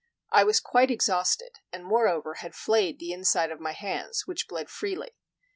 [0.31, 4.67] I was quite exhausted, and moreover had flayed the inside of my hands, which bled
[4.67, 5.11] freely.